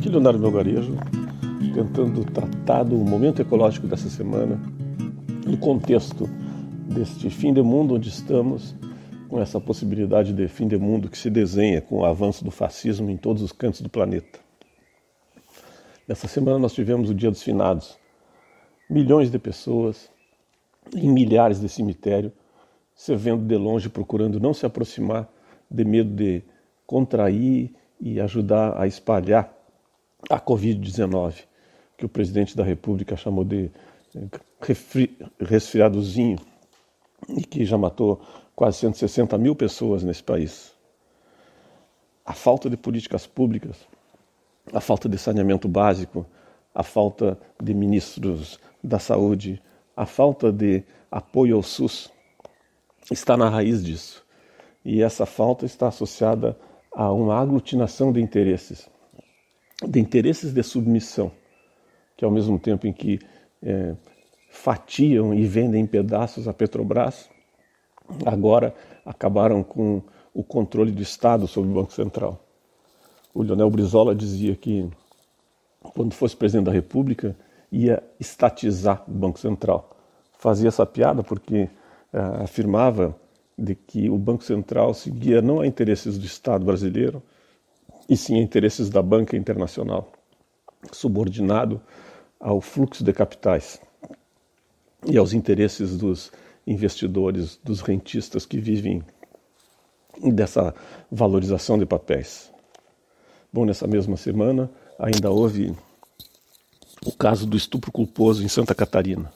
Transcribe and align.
Aqui 0.00 0.08
Leonardo 0.08 0.38
Melgarejo, 0.38 0.96
tentando 1.74 2.24
tratar 2.24 2.84
do 2.84 2.96
momento 2.96 3.42
ecológico 3.42 3.86
dessa 3.86 4.08
semana, 4.08 4.58
no 5.46 5.58
contexto 5.58 6.26
deste 6.86 7.28
fim 7.28 7.52
de 7.52 7.60
mundo 7.60 7.96
onde 7.96 8.08
estamos, 8.08 8.74
com 9.28 9.38
essa 9.38 9.60
possibilidade 9.60 10.32
de 10.32 10.48
fim 10.48 10.66
de 10.66 10.78
mundo 10.78 11.10
que 11.10 11.18
se 11.18 11.28
desenha 11.28 11.82
com 11.82 11.98
o 11.98 12.06
avanço 12.06 12.42
do 12.42 12.50
fascismo 12.50 13.10
em 13.10 13.18
todos 13.18 13.42
os 13.42 13.52
cantos 13.52 13.82
do 13.82 13.90
planeta. 13.90 14.38
Nessa 16.08 16.26
semana 16.26 16.58
nós 16.58 16.72
tivemos 16.72 17.10
o 17.10 17.14
Dia 17.14 17.30
dos 17.30 17.42
Finados. 17.42 17.98
Milhões 18.88 19.30
de 19.30 19.38
pessoas 19.38 20.08
em 20.96 21.12
milhares 21.12 21.60
de 21.60 21.68
cemitério 21.68 22.32
se 22.94 23.14
vendo 23.14 23.44
de 23.44 23.56
longe 23.58 23.90
procurando 23.90 24.40
não 24.40 24.54
se 24.54 24.64
aproximar 24.64 25.28
de 25.70 25.84
medo 25.84 26.10
de 26.10 26.42
contrair 26.86 27.74
e 28.00 28.18
ajudar 28.18 28.80
a 28.80 28.86
espalhar 28.86 29.59
a 30.28 30.40
Covid-19, 30.40 31.44
que 31.96 32.04
o 32.04 32.08
presidente 32.08 32.56
da 32.56 32.64
República 32.64 33.16
chamou 33.16 33.44
de 33.44 33.70
eh, 34.14 35.08
resfriadozinho 35.40 36.38
e 37.28 37.42
que 37.42 37.64
já 37.64 37.78
matou 37.78 38.20
quase 38.54 38.78
160 38.78 39.36
mil 39.38 39.54
pessoas 39.54 40.02
nesse 40.02 40.22
país. 40.22 40.72
A 42.24 42.32
falta 42.32 42.68
de 42.68 42.76
políticas 42.76 43.26
públicas, 43.26 43.76
a 44.72 44.80
falta 44.80 45.08
de 45.08 45.18
saneamento 45.18 45.68
básico, 45.68 46.26
a 46.74 46.82
falta 46.82 47.38
de 47.60 47.74
ministros 47.74 48.58
da 48.82 48.98
saúde, 48.98 49.60
a 49.96 50.06
falta 50.06 50.52
de 50.52 50.84
apoio 51.10 51.56
ao 51.56 51.62
SUS 51.62 52.10
está 53.10 53.36
na 53.36 53.48
raiz 53.48 53.82
disso. 53.82 54.24
E 54.84 55.02
essa 55.02 55.26
falta 55.26 55.66
está 55.66 55.88
associada 55.88 56.56
a 56.92 57.12
uma 57.12 57.38
aglutinação 57.38 58.12
de 58.12 58.20
interesses, 58.20 58.88
de 59.86 60.00
interesses 60.00 60.52
de 60.52 60.62
submissão, 60.62 61.30
que 62.16 62.24
ao 62.24 62.30
mesmo 62.30 62.58
tempo 62.58 62.86
em 62.86 62.92
que 62.92 63.18
é, 63.62 63.94
fatiam 64.50 65.32
e 65.32 65.46
vendem 65.46 65.82
em 65.82 65.86
pedaços 65.86 66.46
a 66.48 66.52
Petrobras, 66.52 67.28
agora 68.26 68.74
acabaram 69.04 69.62
com 69.62 70.02
o 70.34 70.42
controle 70.42 70.92
do 70.92 71.02
Estado 71.02 71.46
sobre 71.46 71.70
o 71.70 71.74
Banco 71.74 71.92
Central. 71.92 72.44
O 73.32 73.42
Leonel 73.42 73.70
Brizola 73.70 74.14
dizia 74.14 74.56
que, 74.56 74.88
quando 75.80 76.14
fosse 76.14 76.36
presidente 76.36 76.66
da 76.66 76.72
República, 76.72 77.36
ia 77.70 78.02
estatizar 78.18 79.04
o 79.08 79.12
Banco 79.12 79.38
Central. 79.38 79.96
Fazia 80.38 80.68
essa 80.68 80.84
piada 80.84 81.22
porque 81.22 81.64
uh, 82.12 82.42
afirmava 82.42 83.16
de 83.56 83.74
que 83.74 84.08
o 84.08 84.18
Banco 84.18 84.42
Central 84.42 84.94
seguia 84.94 85.40
não 85.40 85.60
a 85.60 85.66
interesses 85.66 86.18
do 86.18 86.24
Estado 86.24 86.64
brasileiro, 86.64 87.22
e 88.10 88.16
sim 88.16 88.40
a 88.40 88.42
interesses 88.42 88.90
da 88.90 89.00
banca 89.00 89.36
internacional, 89.36 90.10
subordinado 90.90 91.80
ao 92.40 92.60
fluxo 92.60 93.04
de 93.04 93.12
capitais 93.12 93.80
e 95.06 95.16
aos 95.16 95.32
interesses 95.32 95.96
dos 95.96 96.32
investidores, 96.66 97.60
dos 97.62 97.80
rentistas 97.80 98.44
que 98.44 98.58
vivem 98.58 99.04
dessa 100.20 100.74
valorização 101.10 101.78
de 101.78 101.86
papéis. 101.86 102.50
Bom, 103.52 103.64
nessa 103.64 103.86
mesma 103.86 104.16
semana 104.16 104.68
ainda 104.98 105.30
houve 105.30 105.72
o 107.06 107.12
caso 107.12 107.46
do 107.46 107.56
estupro 107.56 107.92
culposo 107.92 108.42
em 108.42 108.48
Santa 108.48 108.74
Catarina. 108.74 109.32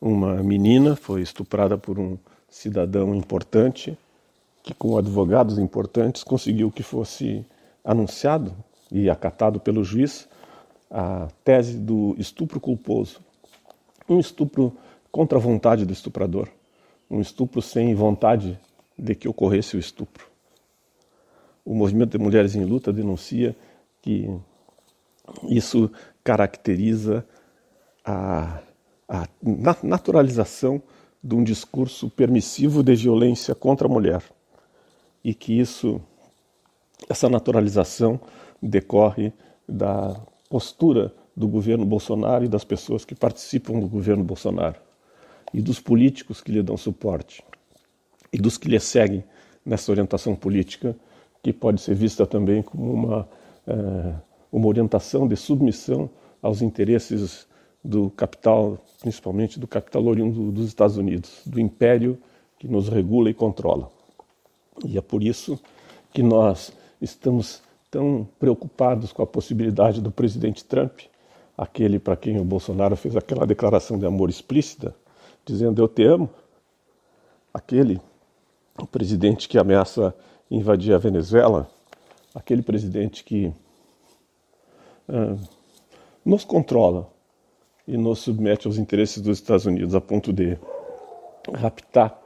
Uma 0.00 0.42
menina 0.42 0.96
foi 0.96 1.20
estuprada 1.20 1.76
por 1.76 1.98
um 1.98 2.16
cidadão 2.48 3.14
importante 3.14 3.96
que, 4.62 4.72
com 4.72 4.96
advogados 4.96 5.58
importantes, 5.58 6.24
conseguiu 6.24 6.70
que 6.70 6.82
fosse 6.82 7.44
anunciado 7.88 8.54
e 8.92 9.08
acatado 9.08 9.58
pelo 9.58 9.82
juiz 9.82 10.28
a 10.90 11.28
tese 11.42 11.78
do 11.78 12.14
estupro 12.18 12.60
culposo. 12.60 13.20
Um 14.06 14.20
estupro 14.20 14.76
contra 15.10 15.38
a 15.38 15.40
vontade 15.40 15.86
do 15.86 15.92
estuprador, 15.92 16.48
um 17.10 17.20
estupro 17.20 17.62
sem 17.62 17.94
vontade 17.94 18.60
de 18.96 19.14
que 19.14 19.26
ocorresse 19.26 19.74
o 19.74 19.80
estupro. 19.80 20.26
O 21.64 21.74
movimento 21.74 22.10
de 22.16 22.22
Mulheres 22.22 22.54
em 22.54 22.64
Luta 22.64 22.92
denuncia 22.92 23.56
que 24.02 24.30
isso 25.48 25.90
caracteriza 26.22 27.26
a, 28.04 28.60
a 29.08 29.26
naturalização 29.82 30.82
de 31.24 31.34
um 31.34 31.42
discurso 31.42 32.10
permissivo 32.10 32.82
de 32.82 32.94
violência 32.94 33.54
contra 33.54 33.86
a 33.86 33.90
mulher 33.90 34.22
e 35.24 35.34
que 35.34 35.58
isso, 35.58 36.00
essa 37.08 37.28
naturalização 37.28 38.20
decorre 38.62 39.32
da 39.68 40.18
postura 40.48 41.12
do 41.36 41.46
governo 41.46 41.84
Bolsonaro 41.84 42.44
e 42.44 42.48
das 42.48 42.64
pessoas 42.64 43.04
que 43.04 43.14
participam 43.14 43.78
do 43.78 43.88
governo 43.88 44.24
Bolsonaro 44.24 44.76
e 45.52 45.60
dos 45.60 45.78
políticos 45.78 46.40
que 46.40 46.50
lhe 46.50 46.62
dão 46.62 46.76
suporte 46.76 47.44
e 48.32 48.38
dos 48.38 48.56
que 48.56 48.68
lhe 48.68 48.80
seguem 48.80 49.22
nessa 49.64 49.90
orientação 49.92 50.34
política 50.34 50.96
que 51.42 51.52
pode 51.52 51.80
ser 51.80 51.94
vista 51.94 52.26
também 52.26 52.62
como 52.62 52.92
uma 52.92 53.28
eh, 53.66 54.14
uma 54.50 54.66
orientação 54.66 55.28
de 55.28 55.36
submissão 55.36 56.10
aos 56.42 56.62
interesses 56.62 57.46
do 57.84 58.10
capital, 58.10 58.78
principalmente 59.00 59.58
do 59.58 59.66
capital 59.66 60.04
oriundo 60.06 60.50
dos 60.50 60.66
Estados 60.66 60.96
Unidos, 60.96 61.42
do 61.46 61.60
império 61.60 62.18
que 62.58 62.66
nos 62.66 62.88
regula 62.88 63.30
e 63.30 63.34
controla. 63.34 63.90
E 64.84 64.98
é 64.98 65.00
por 65.00 65.22
isso 65.22 65.60
que 66.12 66.22
nós 66.22 66.72
estamos 67.00 67.62
tão 67.90 68.28
preocupados 68.38 69.12
com 69.12 69.22
a 69.22 69.26
possibilidade 69.26 70.00
do 70.00 70.10
presidente 70.10 70.64
Trump, 70.64 71.00
aquele 71.56 71.98
para 71.98 72.16
quem 72.16 72.38
o 72.38 72.44
Bolsonaro 72.44 72.96
fez 72.96 73.16
aquela 73.16 73.46
declaração 73.46 73.98
de 73.98 74.06
amor 74.06 74.28
explícita, 74.28 74.94
dizendo 75.44 75.82
eu 75.82 75.88
te 75.88 76.04
amo, 76.04 76.28
aquele 77.52 78.00
presidente 78.92 79.48
que 79.48 79.58
ameaça 79.58 80.14
invadir 80.50 80.94
a 80.94 80.98
Venezuela, 80.98 81.68
aquele 82.34 82.62
presidente 82.62 83.24
que 83.24 83.52
ah, 85.08 85.36
nos 86.24 86.44
controla 86.44 87.08
e 87.86 87.96
nos 87.96 88.20
submete 88.20 88.66
aos 88.66 88.76
interesses 88.76 89.22
dos 89.22 89.38
Estados 89.38 89.64
Unidos 89.64 89.94
a 89.94 90.00
ponto 90.00 90.32
de 90.32 90.58
raptar 91.54 92.20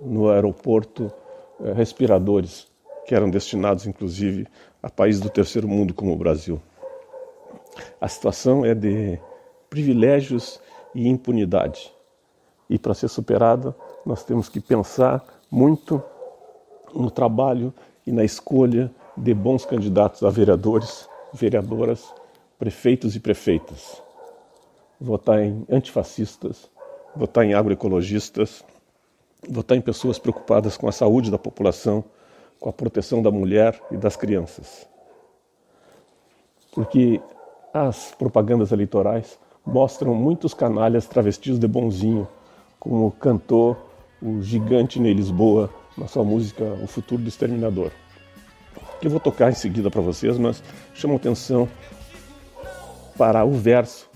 no 0.00 0.30
aeroporto 0.30 1.12
eh, 1.60 1.72
respiradores 1.72 2.66
que 3.08 3.14
eram 3.14 3.30
destinados 3.30 3.86
inclusive 3.86 4.46
a 4.82 4.90
países 4.90 5.18
do 5.18 5.30
terceiro 5.30 5.66
mundo 5.66 5.94
como 5.94 6.12
o 6.12 6.16
Brasil. 6.16 6.60
A 7.98 8.06
situação 8.06 8.66
é 8.66 8.74
de 8.74 9.18
privilégios 9.70 10.60
e 10.94 11.08
impunidade. 11.08 11.90
E 12.68 12.78
para 12.78 12.92
ser 12.92 13.08
superada, 13.08 13.74
nós 14.04 14.22
temos 14.24 14.50
que 14.50 14.60
pensar 14.60 15.24
muito 15.50 16.02
no 16.94 17.10
trabalho 17.10 17.72
e 18.06 18.12
na 18.12 18.24
escolha 18.24 18.90
de 19.16 19.32
bons 19.32 19.64
candidatos 19.64 20.22
a 20.22 20.28
vereadores 20.28 21.08
vereadoras, 21.32 22.12
prefeitos 22.58 23.16
e 23.16 23.20
prefeitas, 23.20 24.02
votar 25.00 25.42
em 25.42 25.64
antifascistas, 25.70 26.68
votar 27.16 27.46
em 27.46 27.54
agroecologistas, 27.54 28.62
votar 29.48 29.78
em 29.78 29.80
pessoas 29.80 30.18
preocupadas 30.18 30.76
com 30.76 30.86
a 30.86 30.92
saúde 30.92 31.30
da 31.30 31.38
população, 31.38 32.04
com 32.60 32.68
a 32.68 32.72
proteção 32.72 33.22
da 33.22 33.30
mulher 33.30 33.80
e 33.90 33.96
das 33.96 34.16
crianças. 34.16 34.88
Porque 36.72 37.20
as 37.72 38.14
propagandas 38.18 38.72
eleitorais 38.72 39.38
mostram 39.64 40.14
muitos 40.14 40.54
canalhas 40.54 41.06
travestidos 41.06 41.58
de 41.58 41.68
bonzinho, 41.68 42.26
como 42.78 43.10
cantou 43.12 43.76
o 44.22 44.42
gigante 44.42 45.00
Ney 45.00 45.14
Lisboa 45.14 45.70
na 45.96 46.06
sua 46.06 46.24
música 46.24 46.64
O 46.82 46.86
Futuro 46.86 47.22
do 47.22 47.28
Exterminador 47.28 47.92
que 49.00 49.06
eu 49.06 49.10
vou 49.10 49.20
tocar 49.20 49.50
em 49.50 49.54
seguida 49.54 49.90
para 49.90 50.00
vocês, 50.00 50.38
mas 50.38 50.62
chama 50.94 51.14
atenção 51.14 51.68
para 53.16 53.44
o 53.44 53.52
verso 53.52 54.08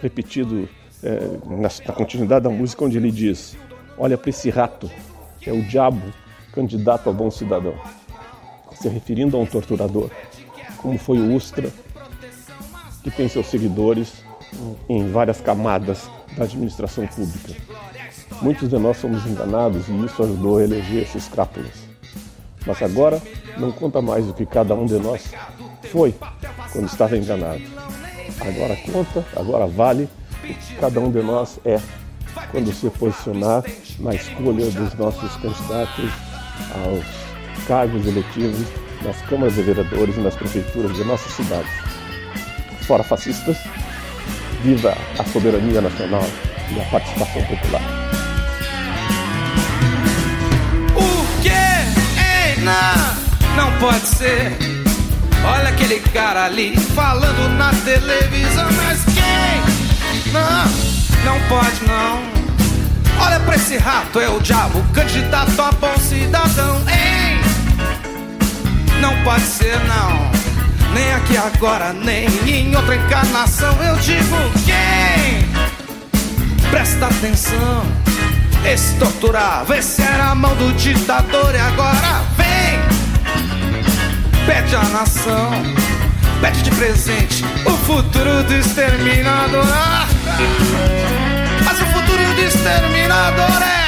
repetido 0.00 0.68
é, 1.02 1.18
na, 1.46 1.68
na 1.86 1.94
continuidade 1.94 2.44
da 2.44 2.50
música, 2.50 2.84
onde 2.84 2.96
ele 2.96 3.10
diz: 3.10 3.56
Olha 3.96 4.18
para 4.18 4.30
esse 4.30 4.50
rato, 4.50 4.90
é 5.46 5.52
o 5.52 5.62
diabo 5.62 6.02
candidato 6.52 7.10
a 7.10 7.12
bom 7.12 7.30
cidadão. 7.30 7.74
Se 8.74 8.88
referindo 8.88 9.36
a 9.36 9.40
um 9.40 9.46
torturador, 9.46 10.10
como 10.78 10.98
foi 10.98 11.18
o 11.18 11.34
Ustra, 11.34 11.70
que 13.02 13.10
tem 13.10 13.28
seus 13.28 13.46
seguidores 13.46 14.22
em 14.88 15.10
várias 15.10 15.40
camadas 15.40 16.08
da 16.36 16.44
administração 16.44 17.06
pública. 17.06 17.54
Muitos 18.40 18.68
de 18.68 18.78
nós 18.78 18.96
somos 18.96 19.24
enganados 19.26 19.88
e 19.88 20.04
isso 20.04 20.22
ajudou 20.22 20.58
a 20.58 20.64
eleger 20.64 21.02
esses 21.02 21.28
crápulas. 21.28 21.72
Mas 22.66 22.80
agora 22.82 23.20
não 23.58 23.72
conta 23.72 24.00
mais 24.00 24.28
o 24.28 24.34
que 24.34 24.46
cada 24.46 24.74
um 24.74 24.86
de 24.86 24.98
nós 24.98 25.32
foi 25.90 26.14
quando 26.72 26.86
estava 26.86 27.16
enganado. 27.16 27.62
Agora 28.40 28.76
conta, 28.76 29.24
agora 29.36 29.66
vale 29.66 30.08
o 30.42 30.46
que 30.46 30.74
cada 30.76 30.98
um 31.00 31.10
de 31.10 31.22
nós 31.22 31.58
é 31.64 31.80
quando 32.50 32.72
se 32.72 32.88
posicionar 32.90 33.64
na 33.98 34.14
escolha 34.14 34.70
dos 34.70 34.94
nossos 34.94 35.36
candidatos 35.36 36.31
aos 36.84 37.04
cargos 37.66 38.06
eletivos 38.06 38.66
nas 39.04 39.20
câmaras 39.22 39.54
de 39.54 39.62
vereadores 39.62 40.16
e 40.16 40.20
nas 40.20 40.34
prefeituras 40.34 40.94
de 40.96 41.04
nossas 41.04 41.32
cidades. 41.32 41.70
Fora 42.86 43.02
fascistas, 43.02 43.56
viva 44.62 44.96
a 45.18 45.24
soberania 45.24 45.80
nacional 45.80 46.24
e 46.70 46.80
a 46.80 46.84
participação 46.84 47.42
popular. 47.44 47.82
O 50.94 51.42
que? 51.42 51.48
Ei, 51.48 52.62
não, 52.62 53.56
não 53.56 53.78
pode 53.78 54.06
ser. 54.06 54.56
Olha 55.44 55.70
aquele 55.70 56.00
cara 56.12 56.44
ali 56.44 56.76
falando 56.94 57.56
na 57.56 57.70
televisão, 57.84 58.68
mas 58.76 59.04
quem? 59.04 60.32
Não, 60.32 60.64
não 61.24 61.48
pode 61.48 61.84
não. 61.86 62.41
Olha 63.24 63.38
pra 63.40 63.54
esse 63.54 63.76
rato, 63.76 64.18
é 64.18 64.28
o 64.28 64.40
diabo, 64.40 64.82
candidato 64.92 65.62
a 65.62 65.70
bom 65.72 65.96
cidadão, 65.98 66.76
hein? 66.88 67.40
Não 69.00 69.16
pode 69.22 69.42
ser, 69.42 69.78
não. 69.84 70.30
Nem 70.92 71.12
aqui 71.14 71.36
agora, 71.36 71.92
nem 71.92 72.26
em 72.48 72.74
outra 72.74 72.96
encarnação. 72.96 73.72
Eu 73.82 73.96
digo 73.98 74.36
quem? 74.64 75.48
Presta 76.70 77.06
atenção. 77.06 77.84
Esse 78.64 78.94
torturava, 78.96 79.76
esse 79.76 80.02
era 80.02 80.30
a 80.30 80.34
mão 80.34 80.54
do 80.56 80.72
ditador 80.74 81.54
e 81.54 81.58
agora 81.58 82.22
vem. 82.36 82.80
Pede 84.46 84.74
a 84.74 84.82
nação, 84.84 85.50
pede 86.40 86.62
de 86.62 86.70
presente 86.72 87.44
o 87.64 87.70
futuro 87.86 88.42
do 88.42 88.54
exterminador. 88.54 89.66
Ah, 89.68 90.06
mas 92.42 93.81